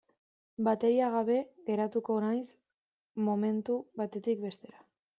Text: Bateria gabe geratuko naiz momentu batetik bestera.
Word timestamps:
Bateria 0.67 1.09
gabe 1.15 1.35
geratuko 1.69 2.17
naiz 2.25 2.41
momentu 3.31 3.81
batetik 4.03 4.47
bestera. 4.51 4.87